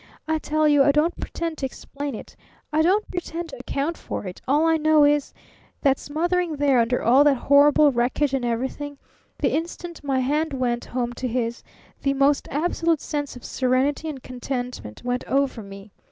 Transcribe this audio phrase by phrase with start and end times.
[0.27, 2.35] I tell you I don't pretend to explain it,
[2.73, 5.31] I don't pretend to account for it; all I know is
[5.83, 8.97] that smothering there under all that horrible wreckage and everything
[9.37, 11.61] the instant my hand went home to his,
[12.01, 15.91] the most absolute sense of serenity and contentment went over me.